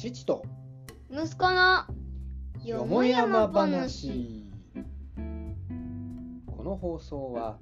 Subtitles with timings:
[0.00, 0.42] 父と。
[1.10, 1.84] 息子の
[2.64, 4.46] よもやま話。
[6.46, 7.58] この放送は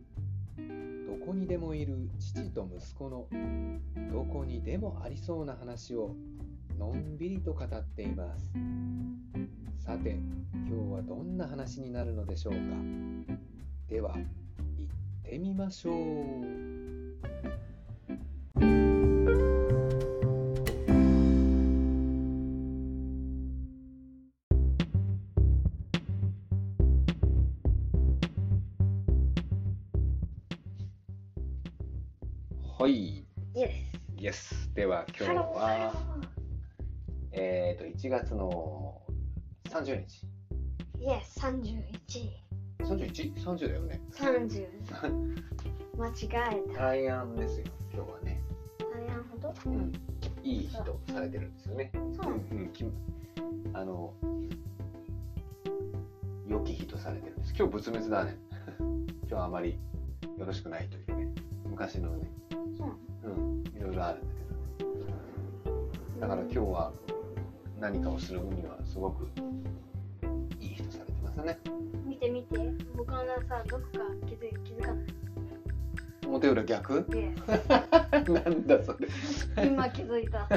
[0.56, 3.26] どこにでもいる父と息子の
[4.12, 6.14] どこにでもありそうな話を
[6.78, 8.52] のんびりと語っています。
[9.80, 10.10] さて
[10.68, 12.60] 今日はどんな話になるのでしょうか。
[13.88, 14.26] では行っ
[15.24, 16.67] てみましょう
[34.78, 35.92] ではス今日は
[37.32, 39.02] えっ、と1月の
[39.70, 40.24] 30日
[41.00, 41.82] イエス31
[42.84, 44.00] 31?30 だよね。
[44.12, 44.68] 30
[45.98, 46.80] 間違えた。
[46.80, 48.40] 大安ですよ今日はね、
[48.78, 49.52] 大変ほど？
[49.66, 49.92] うん、
[50.44, 51.90] いい人されてるんですよね。
[52.12, 52.34] そう。
[52.34, 52.84] うんうんき
[53.72, 54.14] あの
[56.46, 57.52] 良き人されてるんです。
[57.58, 58.36] 今日仏滅だね。
[58.78, 59.76] 今日はあまり
[60.36, 61.34] よろしくないというね。
[61.64, 62.30] 昔のね。
[62.76, 62.96] そう。
[63.24, 64.44] うんいろいろあるんだけど。
[64.44, 64.47] ね
[66.20, 66.92] だから今日は
[67.80, 69.28] 何かをする分にはすごく
[70.60, 71.58] いい人されてますね。
[72.04, 72.58] 見て見て。
[72.96, 75.06] 僕のさどこか気づ気づかない。
[76.26, 77.06] 表裏逆？
[77.08, 77.30] で
[78.32, 79.08] なんだそれ。
[79.64, 80.48] 今気づいた。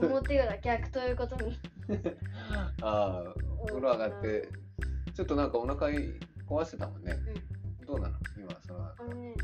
[0.00, 1.56] 表裏逆ということに。
[2.82, 3.34] ああ
[3.68, 4.48] 風呂上がって
[5.14, 7.16] ちょっとなんかお腹壊してたもんね。
[7.86, 8.16] どうなの？
[8.36, 9.34] 今そのあのね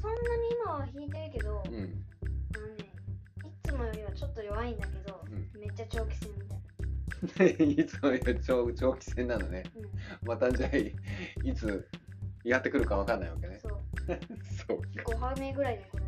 [0.00, 0.22] そんなに
[0.62, 2.04] 今は引いてるけど、うん
[3.76, 5.20] もよりはちょっと弱いんだけど、
[5.54, 6.56] うめっちゃ長期戦みたい
[7.72, 9.62] いつもより長長期戦なのね。
[9.62, 9.82] な、う
[10.24, 10.94] ん、またじゃあい
[11.44, 11.88] いつ
[12.44, 13.58] やってくるかわかんないわけね。
[13.58, 13.72] そう。
[14.68, 16.04] そう5波目ぐらいでこれ。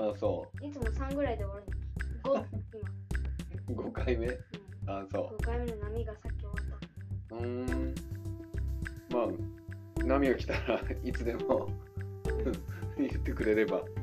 [0.00, 1.64] あそいつも3ぐらいで終わる
[2.24, 2.46] の。
[2.46, 2.62] 5
[3.68, 4.26] 今、 う5回目？
[4.26, 4.38] うん、
[4.86, 6.80] あそ5回目の波がさっき終わっ
[7.28, 7.36] た。
[7.36, 7.94] ううーん。
[9.10, 11.68] まあ波が来たらいつでも
[12.96, 14.01] 言ってくれれば、うん、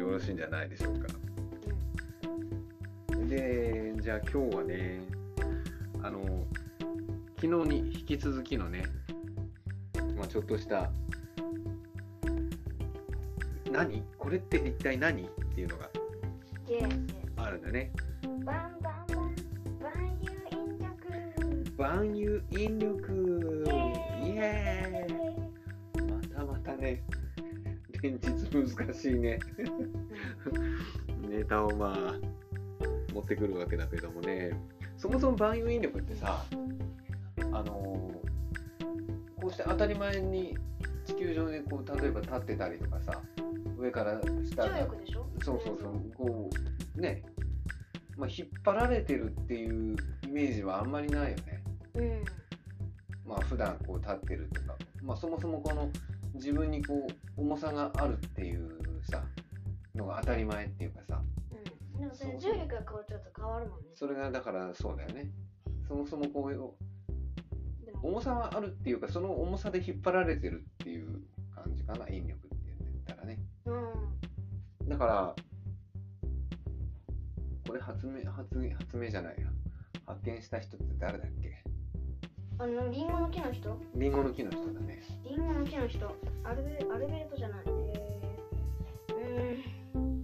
[0.00, 1.08] よろしいんじゃないでしょうか。
[3.28, 5.02] でじゃあ今日はね
[6.02, 6.46] あの
[7.36, 8.84] 昨日に引き続きのね、
[10.16, 10.90] まあ、ちょっとした
[13.70, 14.02] 何？
[14.18, 15.22] これって一体何？
[15.22, 15.90] っていうのが
[17.36, 17.92] あるんだね。
[21.76, 23.64] 万有引力
[24.22, 25.20] イエーイ。
[26.10, 27.02] またまたね
[28.02, 28.28] 連日
[28.76, 29.38] 難しいね。
[31.28, 32.14] ネタをまあ
[33.12, 34.50] 持ってくるわけだけどもね。
[34.96, 36.44] そもそも万有引力ってさ
[37.52, 37.72] あの
[39.40, 40.56] こうして当たり前に
[41.06, 43.20] 地球上でこう例えば立ってたりとかさ
[43.78, 45.26] 上から下重力でしょ？
[45.42, 46.50] そうそうそうこ
[46.96, 47.22] うね、
[48.16, 51.64] まあ、引っ張られてるっていうイメージはあんまりないよね。
[51.94, 52.24] うん。
[53.26, 55.90] まあ普段こう立ってるとか、まあ、そもそもこの
[56.34, 58.70] 自分にこう重さがあるっていう
[59.02, 59.22] さ
[59.94, 61.22] のが当たり前っていうかさ。
[61.94, 62.00] うん。
[62.00, 63.86] でもそれ重力がこうちょっと変わるもんね。
[63.94, 65.30] それがだからそうだよね。
[65.86, 66.74] そもそもこう
[68.02, 71.22] 重さがあるっていうかその重さで引っ張られてるっていう
[71.54, 73.38] 感じかな引力って言ったらね。
[73.66, 74.88] うん。
[74.88, 75.34] だから
[77.66, 79.46] これ発明発明発明じゃないや。
[80.06, 81.59] 発見した人って誰だっけ？
[82.62, 83.74] あのリンゴの木の人？
[83.94, 85.00] リンゴの木の人だね。
[85.24, 86.14] リンゴの木の人。
[86.44, 87.60] アルベアルベルトじゃない。
[89.18, 90.20] えー、うーん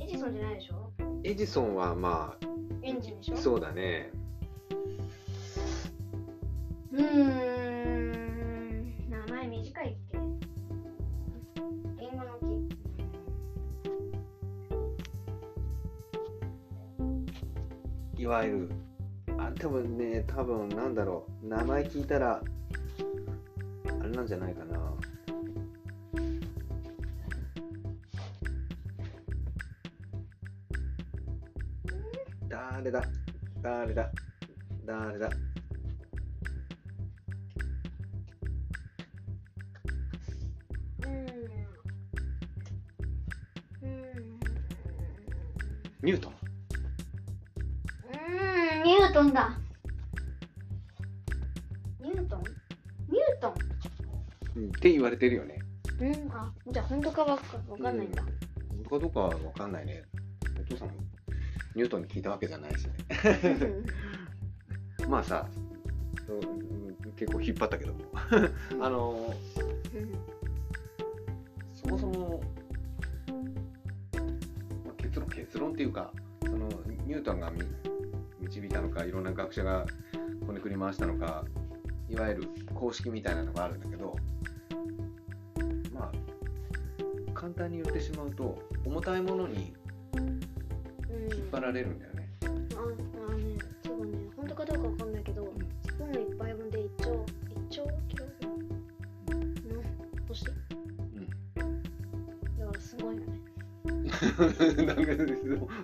[0.00, 0.90] エジソンじゃないでしょ？
[1.24, 2.38] エジソンはま
[2.82, 3.34] エンジンでしょ？
[3.34, 4.10] あそうだね。
[6.92, 7.06] うーん
[9.10, 10.16] 名前短いっけ？
[10.16, 10.22] リ
[12.08, 12.38] ンゴの
[18.16, 18.22] 木。
[18.22, 18.72] いわゆるあ
[19.58, 21.46] 多分ね多分なんだろう。
[21.48, 22.40] 名前聞いたら
[24.00, 24.94] あれなんじゃないかな。
[32.48, 33.02] 誰だ？
[33.62, 34.12] 誰だ？
[34.84, 35.28] 誰だ？
[41.00, 41.14] うーん。
[43.82, 43.88] うー
[44.20, 44.38] ん。
[46.02, 46.45] ニュートン
[49.16, 49.50] トンだ。
[52.02, 52.40] ニュートン？
[52.40, 53.54] ニュートン？
[54.56, 55.58] うんって言われてるよね。
[55.98, 58.22] うん、あ、じゃあ本当かわかわかんないんだ。
[58.22, 58.32] 本
[58.84, 60.02] 当かどうかは分かんないね。
[60.60, 60.94] お父さんも
[61.74, 62.92] ニュートンに聞いたわけじゃないしね。
[65.08, 65.48] まあさ
[66.28, 68.00] うん結構引っ張ったけども。
[68.82, 69.32] あの
[71.72, 72.42] そもそも、
[74.84, 76.68] まあ結論結論っていうかその
[77.06, 77.62] ニュートンがみ
[78.46, 79.86] 導いたのかいろんな学者が
[80.46, 81.44] こねくり回したのか
[82.08, 84.16] いわゆる公式みたいなのがあるんだけど
[85.92, 86.12] まあ
[87.34, 89.74] 簡単に言ってしまうと重たいものに
[90.16, 90.40] うん
[91.34, 92.28] 引っ張られるんだよね。
[92.42, 92.50] ああ
[93.32, 94.16] のねそうだね。
[94.36, 95.52] 本当かどうかわかんないけど
[95.82, 96.65] スプーン一杯分で1
[104.84, 105.12] なんか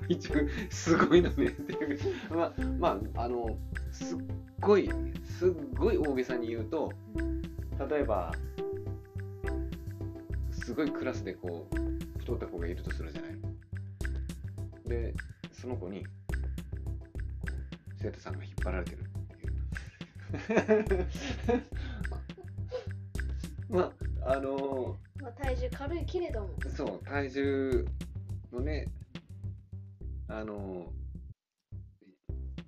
[0.09, 0.35] 一応
[0.71, 1.47] すごいのね。
[1.47, 1.99] っていう
[2.31, 3.57] まあまああの
[3.91, 4.19] すっ
[4.61, 4.91] ごい
[5.39, 6.93] すっごい大げさに言うと
[7.89, 8.33] 例えば
[10.51, 13.31] すごいクラスでこう太った子がいるとするじゃない。
[14.87, 15.15] で
[15.53, 16.05] その子に
[18.01, 19.03] 生徒さんが引っ張られてるっ
[19.39, 19.47] て
[20.57, 21.07] いう。
[23.77, 23.93] ま
[24.25, 26.49] ああのまあ体重軽いけれども。
[26.69, 27.87] そう体重
[28.53, 28.87] のね、
[30.29, 30.93] あの、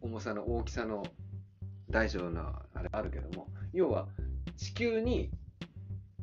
[0.00, 1.04] 重さの大きさの
[1.90, 2.40] 大小の
[2.74, 4.08] あれあるけども、要は
[4.56, 5.30] 地球に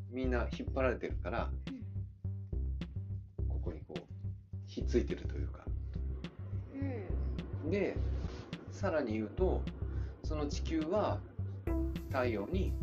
[0.10, 1.50] みんな引っ張られてるから、
[3.48, 4.02] ここにこう、
[4.66, 5.66] ひっついてるというか。
[7.64, 7.96] うん、で、
[8.72, 9.62] さらに言うと、
[10.24, 11.20] その地球は
[12.10, 12.74] 太陽に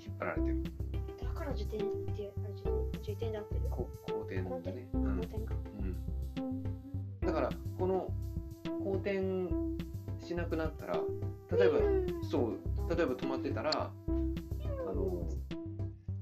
[0.00, 0.62] 引っ張られてる。
[1.22, 2.81] だから自転ってあじゃ。
[3.02, 3.60] 中点でってる。
[3.68, 4.88] こ後天だね。
[4.92, 5.54] 後、天か、
[6.38, 7.26] うん。
[7.26, 8.08] だからこの
[8.84, 9.48] 後天
[10.20, 10.94] しなくなったら
[11.50, 11.78] 例えば、
[12.30, 13.90] そう例えば止まってたらあ
[14.94, 15.28] の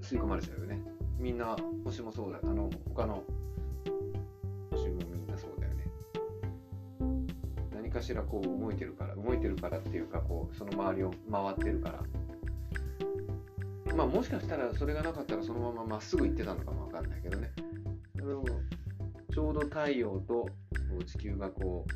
[0.01, 0.81] 吸い込まれちゃうよね。
[1.19, 1.55] みんな
[1.85, 3.23] 星もそうだあの他の
[4.71, 5.87] 星もみんなそうだよね。
[7.75, 12.20] 何かしらこう動いてるから動いてるからっていうかこうその周りを回ってるから。
[13.97, 17.53] まあもしかしたらそれがなかったらそのまままっすぐ行ってたのかもわかんないけどね。
[18.15, 18.45] でも
[19.33, 20.49] ちょうど太陽と
[21.07, 21.87] 地球がこ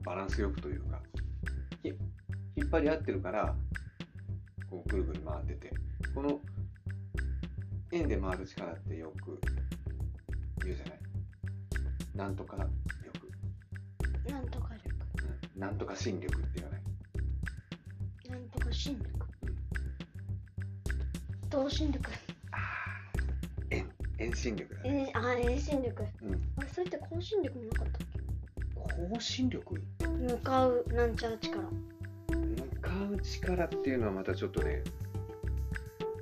[0.00, 1.00] うバランスよくというか
[1.82, 1.88] ひ
[2.56, 3.54] 引っ張り合ってるから
[4.68, 5.72] こうぐるぐる回ってて。
[6.12, 6.40] この
[7.92, 9.40] 円で回る力ってよく
[10.64, 10.98] 言うじゃない？
[12.16, 14.92] なんとか力、なんとか力。
[15.54, 15.60] うん。
[15.60, 16.82] なんとか心力って言わない？
[18.30, 19.10] なんとか心力。
[21.50, 22.10] 動心力
[23.70, 26.04] 遠遠心力だね、えー、あ遠心力。
[26.22, 28.02] うん、あれそれって高心力もなかったっ
[28.74, 29.74] 高心力？
[29.98, 31.58] け向かうなんちゃら力。
[32.28, 34.82] 向かう力っていうのはまたちょっとね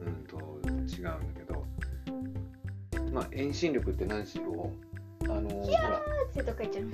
[0.01, 1.65] うんと違うんだけど。
[3.13, 4.71] まあ遠心力って何しろ
[5.25, 6.01] あのほらあ
[6.31, 6.85] ってどっか行っちゃう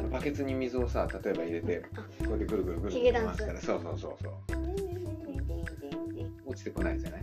[0.00, 4.34] あのバケツに水をさ例えば入れてあこうやってぐるぐるぐるぐる回したらそうそうそうそう。
[6.46, 7.22] 落ちてこないじゃない？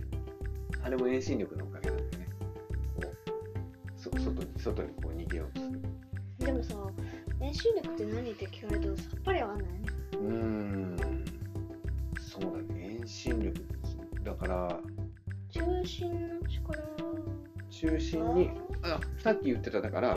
[0.84, 2.28] あれも遠心力のおかげなんだよね。
[3.02, 5.80] こうそ外に外にこう逃げようとする。
[6.38, 6.74] でもさ
[7.40, 9.72] 遠心力って何って聞かれるとさっぱりわかんないね。
[10.12, 10.96] うーん。
[12.20, 12.96] そうだね。
[13.00, 13.60] 遠心力
[14.22, 14.80] だから
[15.50, 16.80] 中心の力。
[17.70, 18.50] 中心に
[18.82, 20.16] あさっき言ってただから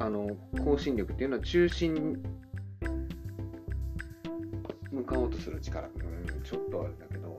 [0.00, 2.16] あの高心力っていうのは中心に
[4.90, 5.86] 向かおうとする力。
[5.88, 7.38] うんちょっとあれだけど。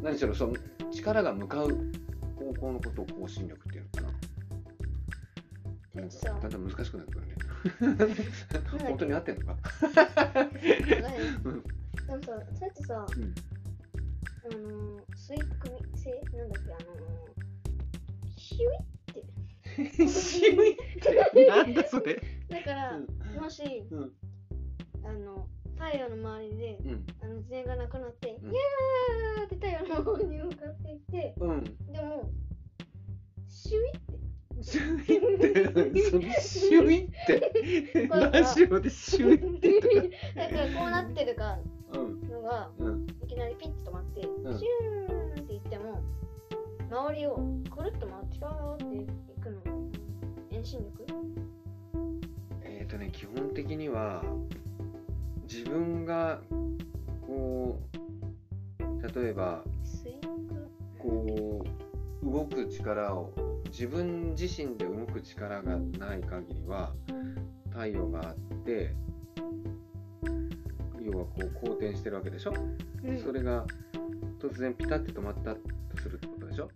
[0.00, 0.54] 何しろその
[0.92, 1.68] 力が向かう
[2.36, 4.12] 方向のことを高心力っていうのか
[5.94, 6.00] な。
[6.00, 7.34] なんさかだんだん難しくなってくるね
[8.86, 9.56] 本当に合ってんのか？
[10.60, 11.08] けでも
[11.44, 13.34] うんさそれってさうん。
[14.44, 14.60] あの
[15.16, 15.42] 吸い込
[15.92, 16.94] み性なんだっけあの
[18.36, 18.80] ヒュイっ
[19.86, 20.76] てシュイっ
[21.32, 22.22] てなんだそれ。
[22.48, 23.40] だから、うん。
[23.40, 24.12] もし、うん。
[25.04, 27.06] あの太陽の周りでうん。
[27.22, 28.50] あの自然がなくなって、うん。
[28.50, 31.64] いやーって太陽の方に向かっていってうん。
[31.64, 32.30] でも
[33.48, 34.18] シュイって。
[34.60, 36.10] シュイって。
[36.10, 38.08] そのシュイって。
[38.08, 39.80] これラジオでシュイって。
[39.80, 39.94] とか
[40.34, 41.58] だからこうなってるか
[41.92, 43.06] うんのがうん。
[43.22, 44.24] いきなりピッと止まって、ん。
[44.24, 46.02] シューンって言っても
[46.90, 47.38] 周りを
[47.70, 49.70] くるっと回ってガーってのが
[50.50, 51.04] 遠心力？
[52.62, 54.22] えっ、とね基本的には
[55.50, 56.40] 自分が
[57.26, 57.80] こ
[58.80, 59.62] う例えば
[60.98, 61.64] こ
[62.22, 63.32] う動く力を
[63.70, 66.92] 自分自身で動く力がない限りは
[67.70, 68.92] 太陽があって
[71.00, 72.52] 要はこう公転してるわけでしょ、
[73.02, 73.64] むそれが
[74.40, 75.60] 突然ピタッて止まったと
[76.02, 76.68] するってことでしょ？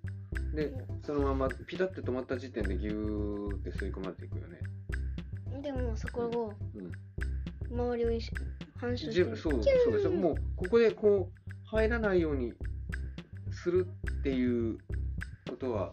[0.54, 0.72] で
[1.04, 4.58] そのままピタッて止まった時点でギューって吸い込まれていくよね、
[5.54, 8.20] うん、でもそこをうん、周りを
[8.76, 10.10] 反射してそうそうでしょ。
[10.10, 12.52] もうここでこう入らないように
[13.50, 13.86] する
[14.20, 14.78] っていう
[15.48, 15.92] ことは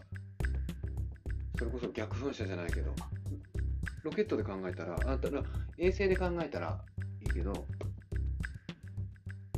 [1.58, 2.94] それこそ逆噴射じゃないけど
[4.02, 5.42] ロケットで考えたらあただ
[5.78, 6.78] 衛星で考えたら
[7.22, 7.66] いいけど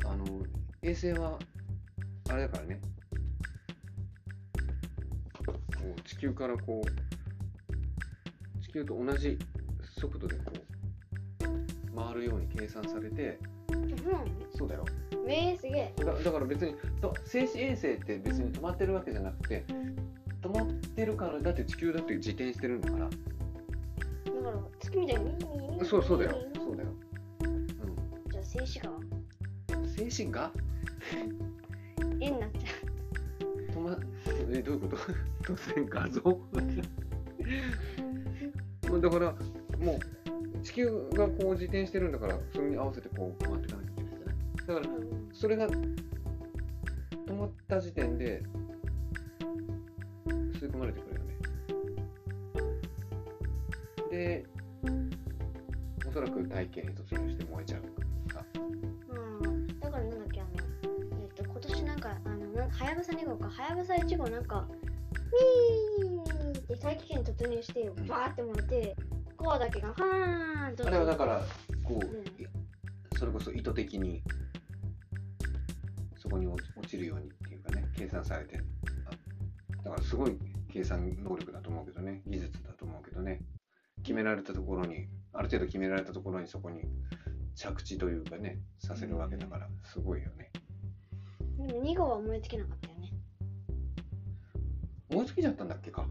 [0.05, 0.25] あの
[0.81, 1.39] 衛星は
[2.29, 2.81] あれだからね
[5.83, 9.37] こう地球からこう地球と同じ
[9.99, 10.51] 速度でこ
[11.41, 13.37] う回るように計算されて
[14.11, 14.85] うそうだよ。
[15.25, 15.93] んえー、すげえ。
[15.97, 19.63] だだから別にと静止衛星って別に止まってるわけじゃなくて
[20.41, 26.37] 止まってるからだって地球だって自転してるんだからだから月みたいにそうそうだよ。
[26.55, 26.89] そうだよ。
[28.31, 30.51] じゃあ静止画静止画？
[32.19, 33.97] 絵になっちゃ止ま
[34.51, 34.97] えどういうこと？
[35.53, 36.21] 突然画像？
[38.89, 39.31] もうだから
[39.79, 44.35] もう地球がこう自転してるんだからそれに合わせてこう回っていかなきゃいけないじゃない
[44.67, 44.87] だから
[45.33, 48.43] それが止まった時点で
[50.27, 51.33] 吸い込まれてくるよね。
[54.11, 54.45] で
[56.07, 57.81] おそらく大気に突入して燃えちゃう
[58.31, 58.45] か。
[62.77, 63.49] はやぶさ2号か。
[63.49, 64.67] はやぶさ1号なんか
[66.09, 68.95] ミーって大気圏に突入してんバーって燃えて
[69.37, 70.87] 5号だけがファーンと。
[70.87, 71.41] あれはだから
[71.83, 72.25] こう、うん。
[72.43, 72.47] い
[73.17, 74.21] それこそ意図的に
[76.17, 78.59] そこに落ちるようにっていうかね計算されて。
[79.05, 80.37] あだからすごい
[80.71, 82.21] 計算能力だと思うけどね。
[82.25, 83.39] 技術だと思うけどね。
[84.03, 86.81] 決められたところにある程度決められたところにそこに
[87.55, 90.51] 着地というかねさせるわけだからすごいよね
[91.67, 93.11] でも2号は燃え尽きなかったよね。
[95.09, 96.05] 燃え尽きちゃったんだっけか。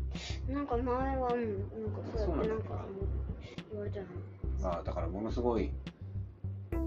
[0.49, 2.87] なんか前はうんなんかそうやってなんか
[3.71, 4.06] 言われたの。
[4.62, 5.71] まあだからものすごい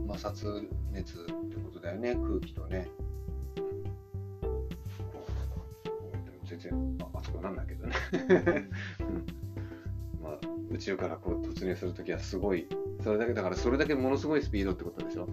[0.08, 2.16] 摩擦熱ってことだよね。
[2.16, 2.88] 空気とね。
[6.46, 7.96] 全然あ熱くなんないけどね、
[9.00, 9.26] う ん
[10.24, 12.68] まあ、宇宙からこう突入するときはすごい
[13.04, 15.28] それだけだからそれだけものすごいスピードってことでしょ？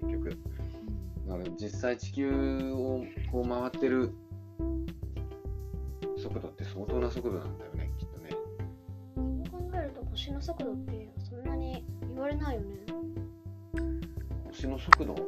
[0.00, 0.38] 結局
[1.32, 4.12] だから実際地球をこう回ってる
[6.18, 8.30] 速度って相当な速度なんだよねきっとね。
[9.16, 12.66] そう考えると星の速度ってそんなに言われないよね。
[14.48, 15.20] 星の速度、ま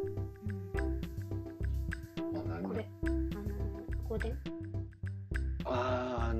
[2.40, 2.62] あ、何？
[2.62, 4.34] これ
[5.64, 6.34] あ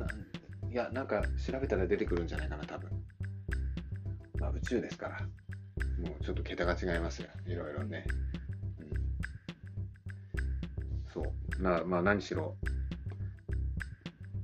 [0.70, 2.90] いやなんか調べたら出てくるんじゃないかな多分。
[4.38, 5.18] まあ宇宙ですから。
[5.98, 7.28] もうちょっと桁が違いますよ。
[7.46, 8.14] いろいろね、うん、
[11.64, 12.56] まあまあ何しろ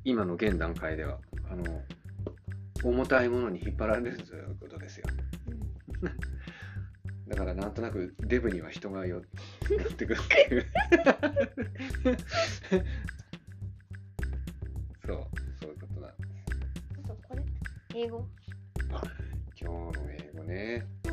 [0.04, 1.18] 今の現段階では
[1.50, 1.64] あの
[2.82, 5.04] 重たいものに引っ張られるということですよ。
[7.28, 9.20] だからなんとなくデブには人がよ
[9.68, 10.64] 寄ってくるっていう。
[15.06, 15.26] そう
[15.60, 16.30] そういうことなんです。
[17.04, 17.44] あとこれ？
[17.96, 18.26] 英語？
[19.60, 20.86] 今日の英語ね。
[21.04, 21.12] そ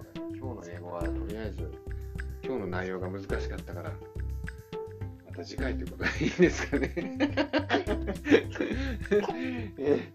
[0.00, 0.22] うだね。
[0.34, 1.70] 今日の英語はとりあえず
[2.42, 3.90] 今日の内容が難しかったから。
[3.90, 3.96] ま
[5.38, 6.92] た次回ということでいいですかね。
[9.78, 10.08] え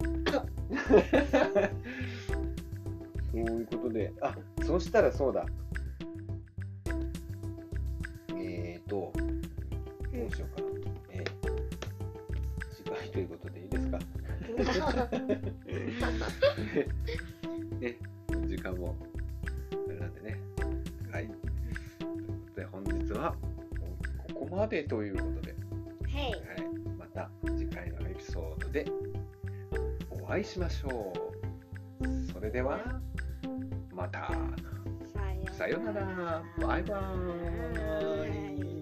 [3.32, 4.12] そういうことで。
[4.22, 5.46] あそしたらそうだ。
[8.38, 9.24] えーとど
[10.30, 10.68] うしようかな、
[11.12, 11.32] えー
[12.76, 14.00] 次回ということでいいですか？
[24.54, 25.56] までということで、
[26.12, 26.40] はいはい、
[26.98, 28.86] また次回のエピソードで
[30.10, 31.12] お会いしましょ
[32.02, 32.32] う。
[32.32, 32.80] それでは
[33.92, 34.32] また。
[35.52, 36.44] さようなら。
[36.60, 38.73] バイバーイ。